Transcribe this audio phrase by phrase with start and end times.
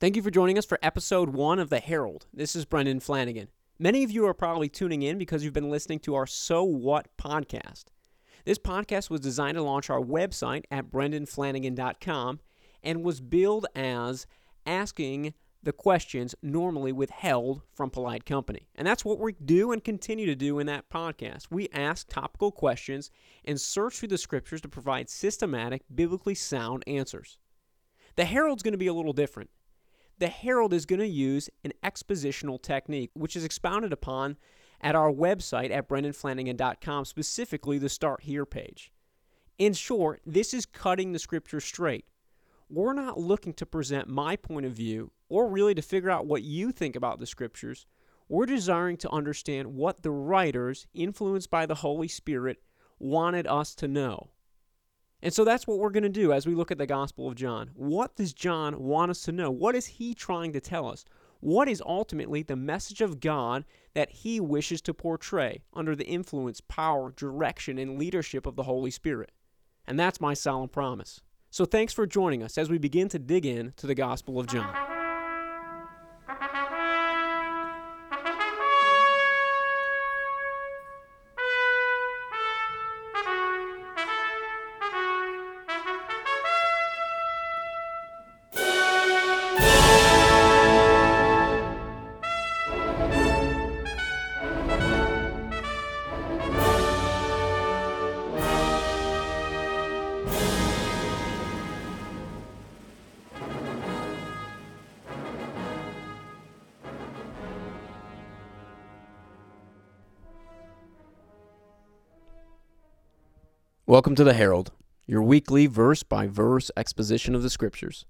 [0.00, 2.24] Thank you for joining us for episode one of The Herald.
[2.32, 3.48] This is Brendan Flannagan.
[3.78, 7.14] Many of you are probably tuning in because you've been listening to our So What
[7.18, 7.84] podcast.
[8.46, 12.40] This podcast was designed to launch our website at brendanflannagan.com
[12.82, 14.26] and was billed as
[14.64, 18.68] asking the questions normally withheld from polite company.
[18.76, 21.48] And that's what we do and continue to do in that podcast.
[21.50, 23.10] We ask topical questions
[23.44, 27.36] and search through the scriptures to provide systematic, biblically sound answers.
[28.16, 29.50] The Herald's going to be a little different.
[30.20, 34.36] The Herald is going to use an expositional technique, which is expounded upon
[34.82, 38.92] at our website at brendanflannagan.com, specifically the Start Here page.
[39.56, 42.04] In short, this is cutting the scripture straight.
[42.68, 46.42] We're not looking to present my point of view or really to figure out what
[46.42, 47.86] you think about the scriptures.
[48.28, 52.58] We're desiring to understand what the writers, influenced by the Holy Spirit,
[52.98, 54.28] wanted us to know.
[55.22, 57.34] And so that's what we're going to do as we look at the Gospel of
[57.34, 57.70] John.
[57.74, 59.50] What does John want us to know?
[59.50, 61.04] What is he trying to tell us?
[61.40, 66.60] What is ultimately the message of God that he wishes to portray under the influence,
[66.60, 69.32] power, direction, and leadership of the Holy Spirit?
[69.86, 71.20] And that's my solemn promise.
[71.50, 74.46] So thanks for joining us as we begin to dig in to the Gospel of
[74.46, 74.89] John.
[113.90, 114.70] Welcome to the Herald,
[115.08, 118.06] your weekly verse by verse exposition of the Scriptures.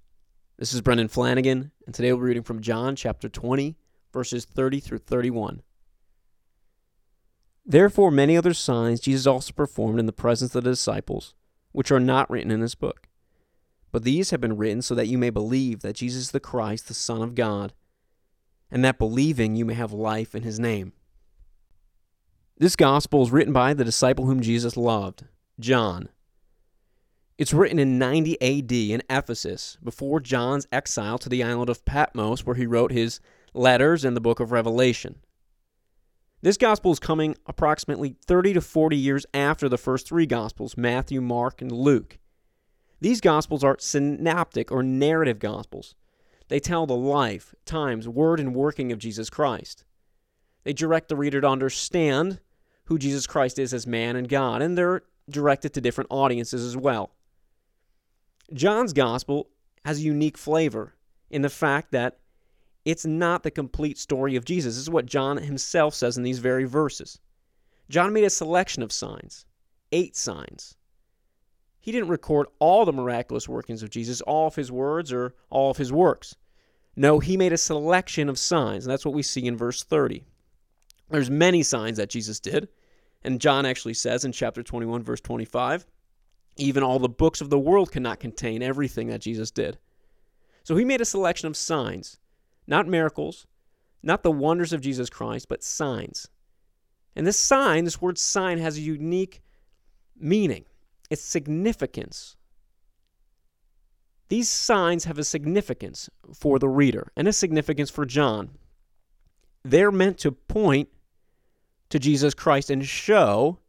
[0.59, 3.75] This is Brendan Flannagan, and today we're reading from John chapter 20,
[4.13, 5.63] verses 30 through 31.
[7.65, 11.33] Therefore, many other signs Jesus also performed in the presence of the disciples,
[11.71, 13.07] which are not written in this book.
[13.91, 16.89] But these have been written so that you may believe that Jesus is the Christ,
[16.89, 17.73] the Son of God,
[18.69, 20.93] and that believing you may have life in his name.
[22.59, 25.23] This gospel is written by the disciple whom Jesus loved
[25.59, 26.09] John.
[27.37, 32.45] It's written in 90 AD in Ephesus, before John's exile to the island of Patmos,
[32.45, 33.19] where he wrote his
[33.53, 35.15] letters and the book of Revelation.
[36.43, 41.21] This gospel is coming approximately 30 to 40 years after the first three gospels Matthew,
[41.21, 42.19] Mark, and Luke.
[42.99, 45.95] These gospels are synoptic or narrative gospels.
[46.47, 49.85] They tell the life, times, word, and working of Jesus Christ.
[50.63, 52.39] They direct the reader to understand
[52.85, 56.75] who Jesus Christ is as man and God, and they're directed to different audiences as
[56.75, 57.11] well.
[58.53, 59.49] John's gospel
[59.85, 60.93] has a unique flavor
[61.29, 62.17] in the fact that
[62.83, 64.75] it's not the complete story of Jesus.
[64.75, 67.19] This is what John himself says in these very verses.
[67.89, 69.45] John made a selection of signs,
[69.91, 70.75] eight signs.
[71.79, 75.71] He didn't record all the miraculous workings of Jesus, all of his words, or all
[75.71, 76.35] of his works.
[76.95, 80.23] No, he made a selection of signs, and that's what we see in verse 30.
[81.09, 82.69] There's many signs that Jesus did,
[83.23, 85.85] and John actually says in chapter 21, verse 25,
[86.57, 89.77] even all the books of the world cannot contain everything that Jesus did.
[90.63, 92.19] So he made a selection of signs,
[92.67, 93.47] not miracles,
[94.03, 96.27] not the wonders of Jesus Christ, but signs.
[97.15, 99.41] And this sign, this word sign, has a unique
[100.17, 100.65] meaning,
[101.09, 102.35] its significance.
[104.29, 108.51] These signs have a significance for the reader and a significance for John.
[109.63, 110.89] They're meant to point
[111.91, 113.59] to Jesus Christ and show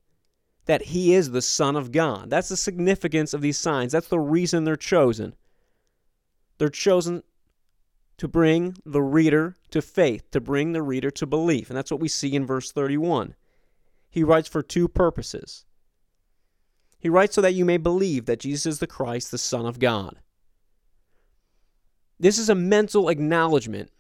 [0.66, 2.30] that he is the Son of God.
[2.30, 3.92] That's the significance of these signs.
[3.92, 5.34] That's the reason they're chosen.
[6.58, 7.22] They're chosen
[8.18, 11.68] to bring the reader to faith, to bring the reader to belief.
[11.68, 13.34] And that's what we see in verse 31.
[14.08, 15.64] He writes for two purposes.
[16.98, 19.80] He writes so that you may believe that Jesus is the Christ, the Son of
[19.80, 20.20] God.
[22.20, 23.90] This is a mental acknowledgement,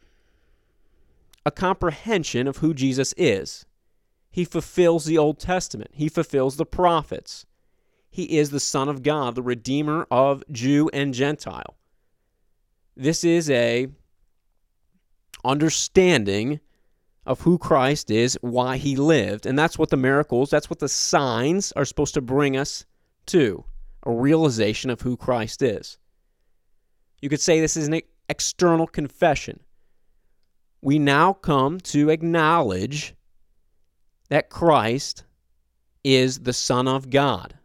[1.44, 3.66] a comprehension of who Jesus is.
[4.32, 7.46] He fulfills the Old Testament, he fulfills the prophets.
[8.10, 11.76] He is the Son of God, the Redeemer of Jew and Gentile.
[12.94, 13.88] This is a
[15.44, 16.60] understanding
[17.24, 20.88] of who Christ is, why he lived, and that's what the miracles, that's what the
[20.88, 22.84] signs are supposed to bring us
[23.26, 23.64] to,
[24.04, 25.98] a realization of who Christ is.
[27.20, 29.60] You could say this is an external confession.
[30.82, 33.14] We now come to acknowledge
[34.32, 35.24] that Christ
[36.02, 37.58] is the Son of God.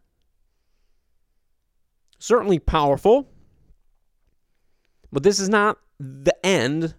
[2.19, 3.29] Certainly powerful,
[5.09, 6.95] but this is not the end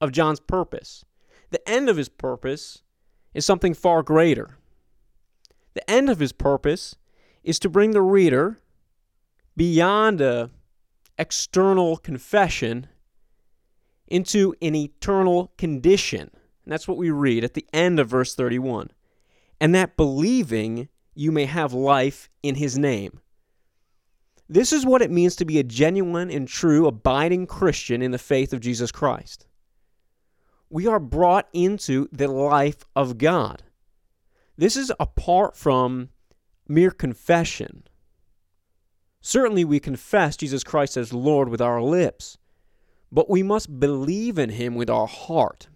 [0.00, 1.04] of John's purpose.
[1.50, 2.82] The end of his purpose
[3.34, 4.58] is something far greater.
[5.74, 6.96] The end of his purpose
[7.44, 8.58] is to bring the reader
[9.56, 10.50] beyond a
[11.20, 12.88] external confession
[14.08, 16.32] into an eternal condition.
[16.64, 18.90] And that's what we read at the end of verse 31.
[19.60, 23.20] And that believing you may have life in his name.
[24.48, 28.18] This is what it means to be a genuine and true abiding Christian in the
[28.18, 29.46] faith of Jesus Christ.
[30.68, 33.62] We are brought into the life of God.
[34.56, 36.10] This is apart from
[36.68, 37.84] mere confession.
[39.20, 42.36] Certainly, we confess Jesus Christ as Lord with our lips,
[43.10, 45.68] but we must believe in him with our heart.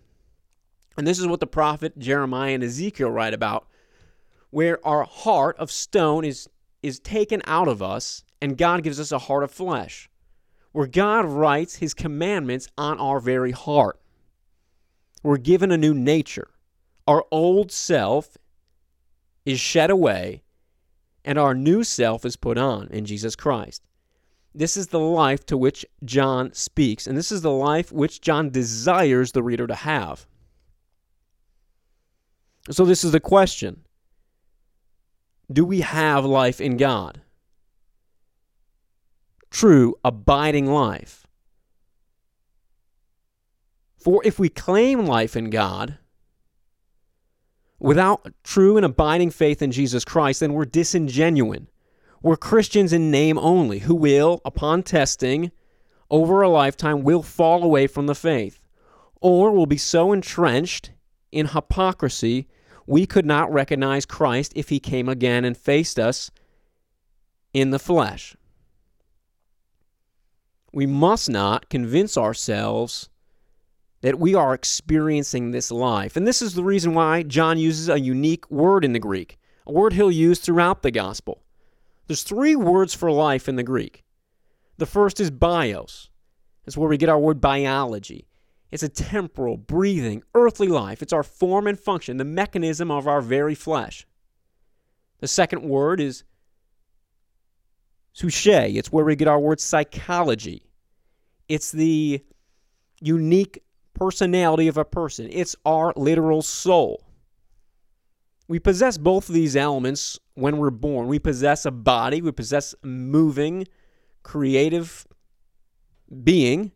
[0.99, 3.69] And this is what the prophet Jeremiah and Ezekiel write about,
[4.51, 6.49] where our heart of stone is,
[6.83, 10.11] is taken out of us and God gives us a heart of flesh,
[10.73, 14.01] where God writes his commandments on our very heart.
[15.23, 16.51] We're given a new nature.
[17.07, 18.37] Our old self
[19.47, 20.43] is shed away,
[21.25, 23.83] and our new self is put on in Jesus Christ.
[24.55, 28.51] This is the life to which John speaks, and this is the life which John
[28.51, 30.27] desires the reader to have.
[32.71, 33.85] So, this is the question
[35.53, 37.23] Do we have life in God?
[39.51, 41.27] true, abiding life.
[43.97, 45.99] For if we claim life in God
[47.79, 51.67] without true and abiding faith in Jesus Christ, then we're disingenuine.
[52.23, 55.53] We're Christians in name only, who will, upon testing
[56.11, 58.67] over a lifetime, will fall away from the faith,
[59.21, 60.91] or will be so entrenched
[61.31, 62.49] in hypocrisy
[62.89, 66.31] we could not recognize Christ if he came again and faced us
[67.53, 68.35] in the flesh
[70.73, 73.09] we must not convince ourselves
[74.01, 76.17] that we are experiencing this life.
[76.17, 79.73] And this is the reason why John uses a unique word in the Greek, a
[79.73, 81.43] word he'll use throughout the gospel.
[82.07, 84.05] There's three words for life in the Greek.
[84.77, 86.11] The first is bios.
[86.65, 88.28] It's where we get our word biology.
[88.71, 91.03] It's a temporal, breathing, earthly life.
[91.03, 94.07] It's our form and function, the mechanism of our very flesh.
[95.21, 96.25] The second word is
[98.15, 98.77] psuche.
[98.77, 100.65] It's where we get our word psychology.
[101.49, 102.23] It's the
[103.01, 103.63] unique
[103.95, 105.29] personality of a person.
[105.31, 107.05] It's our literal soul.
[108.49, 111.09] We possess both of these elements when we're born.
[111.09, 113.67] We possess a body, we possess a moving,
[114.23, 115.07] creative
[116.23, 116.73] being,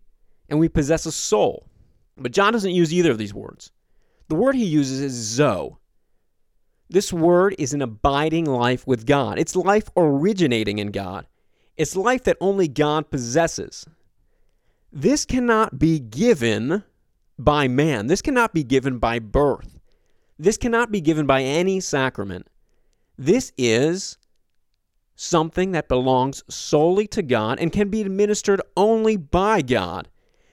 [0.48, 1.66] and we possess a soul.
[2.16, 3.72] But John doesn't use either of these words.
[4.28, 5.76] The word he uses is zoe.
[6.88, 9.38] This word is an abiding life with God.
[9.38, 11.26] It's life originating in God.
[11.76, 13.86] It's life that only God possesses.
[14.92, 16.84] This cannot be given
[17.38, 18.08] by man.
[18.08, 19.80] This cannot be given by birth.
[20.38, 22.46] This cannot be given by any sacrament.
[23.16, 24.18] This is
[25.14, 30.08] something that belongs solely to God and can be administered only by God.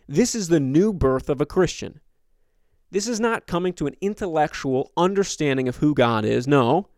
[0.09, 1.99] This is the new birth of a Christian.
[2.89, 6.47] This is not coming to an intellectual understanding of who God is.
[6.47, 6.89] No.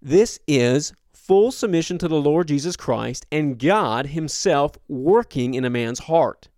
[0.00, 5.70] This is full submission to the Lord Jesus Christ and God Himself working in a
[5.70, 6.48] man's heart.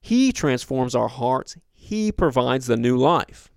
[0.00, 3.50] He transforms our hearts, He provides the new life.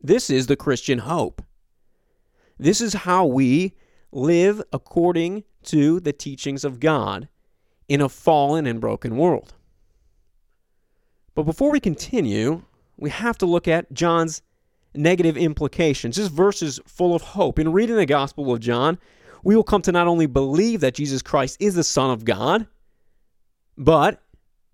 [0.00, 1.42] This is the Christian hope.
[2.60, 3.74] This is how we
[4.12, 7.28] live according to the teachings of God
[7.88, 9.54] in a fallen and broken world.
[11.34, 12.62] But before we continue,
[12.96, 14.42] we have to look at John's
[14.94, 16.16] negative implications.
[16.16, 17.58] This verse is full of hope.
[17.58, 18.98] In reading the Gospel of John,
[19.44, 22.66] we will come to not only believe that Jesus Christ is the Son of God,
[23.76, 24.22] but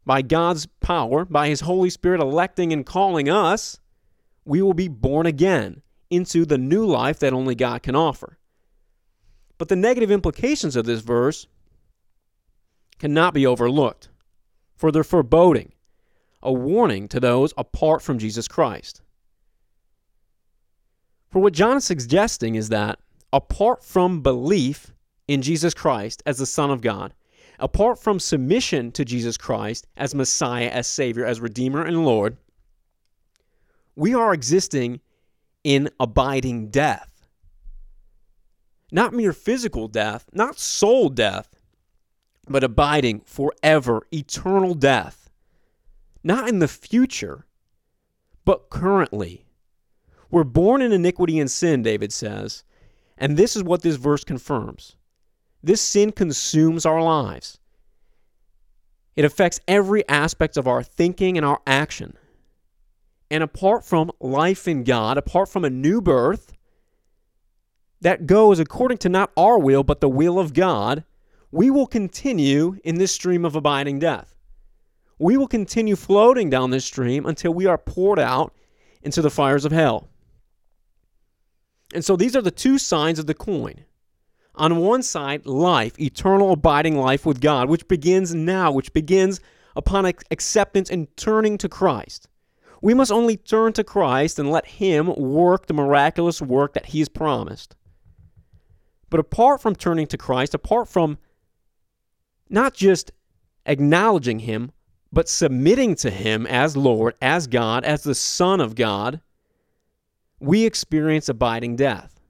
[0.06, 3.78] by God's power, by His Holy Spirit electing and calling us,
[4.44, 8.38] we will be born again into the new life that only God can offer.
[9.58, 11.46] But the negative implications of this verse
[13.02, 14.10] cannot be overlooked,
[14.76, 15.72] for they're foreboding,
[16.40, 19.02] a warning to those apart from Jesus Christ.
[21.28, 23.00] For what John is suggesting is that
[23.32, 24.94] apart from belief
[25.26, 27.12] in Jesus Christ as the Son of God,
[27.58, 32.36] apart from submission to Jesus Christ as Messiah, as Savior, as Redeemer and Lord,
[33.96, 35.00] we are existing
[35.64, 37.26] in abiding death.
[38.92, 41.48] Not mere physical death, not soul death,
[42.48, 45.30] but abiding forever, eternal death.
[46.24, 47.46] Not in the future,
[48.44, 49.44] but currently
[50.32, 52.64] we're born in iniquity and sin, David says.
[53.18, 54.96] And this is what this verse confirms.
[55.62, 57.58] This sin consumes our lives.
[59.14, 62.16] It affects every aspect of our thinking and our action.
[63.30, 66.52] And apart from life in God, apart from a new birth
[68.00, 71.04] that goes according to not our will, but the will of God,
[71.52, 74.34] we will continue in this stream of abiding death.
[75.18, 78.54] We will continue floating down this stream until we are poured out
[79.02, 80.08] into the fires of hell.
[81.94, 83.84] And so these are the two sides of the coin.
[84.54, 89.40] On one side, life, eternal abiding life with God, which begins now, which begins
[89.76, 92.28] upon acceptance and turning to Christ.
[92.80, 96.98] We must only turn to Christ and let Him work the miraculous work that He
[96.98, 97.76] has promised.
[99.08, 101.18] But apart from turning to Christ, apart from
[102.52, 103.10] not just
[103.66, 104.72] acknowledging Him,
[105.12, 109.20] but submitting to Him as Lord, as God, as the Son of God,
[110.38, 112.20] we experience abiding death,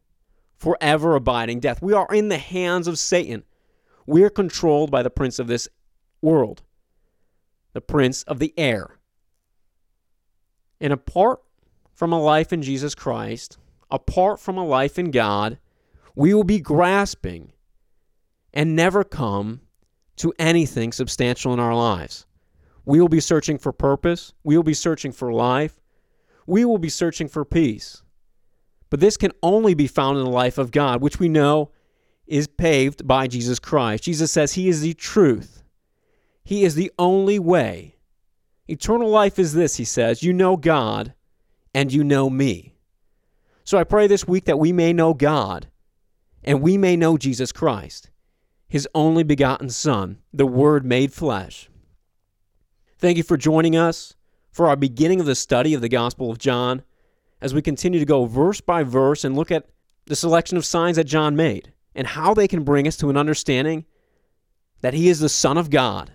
[0.57, 1.83] forever abiding death.
[1.83, 3.45] We are in the hands of Satan.
[4.07, 5.69] We are controlled by the prince of this
[6.21, 6.63] world,
[7.73, 8.99] the prince of the air.
[10.81, 11.41] And apart
[11.95, 13.59] from a life in Jesus Christ,
[13.91, 15.59] apart from a life in God,
[16.15, 17.53] we will be grasping
[18.53, 19.61] and never come
[20.23, 22.27] to anything substantial in our lives.
[22.85, 24.33] We will be searching for purpose.
[24.45, 25.81] We will be searching for life.
[26.47, 28.03] We will be searching for peace.
[28.89, 31.73] But this can only be found in the life of God, which we know
[32.27, 34.05] is paved by Jesus Christ.
[34.05, 35.65] Jesus says He is the truth,
[36.45, 37.97] He is the only way.
[38.69, 41.15] Eternal life is this, He says you know God
[41.75, 42.77] and you know me.
[43.65, 45.69] So I pray this week that we may know God
[46.45, 48.11] and we may know Jesus Christ,
[48.73, 51.69] His only begotten Son, the Word made flesh.
[52.97, 54.15] Thank you for joining us
[54.51, 56.81] for our beginning of the study of the Gospel of John
[57.43, 59.69] as we continue to go verse by verse and look at
[60.07, 63.19] the selection of signs that John made and how they can bring us to an
[63.19, 63.85] understanding
[64.81, 66.11] that he is the Son of God,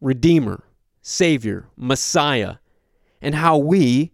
[0.00, 0.64] Redeemer,
[1.02, 2.54] Savior, Messiah,
[3.20, 4.12] and how we,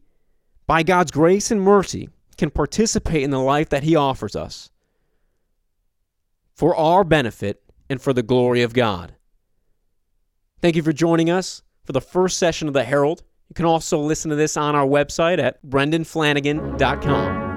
[0.67, 4.71] by God's grace and mercy, can participate in the life that he offers us
[6.61, 9.15] for our benefit and for the glory of God.
[10.61, 13.23] Thank you for joining us for the first session of the Herald.
[13.49, 17.50] You can also listen to this on our website at brendanflannagan.com.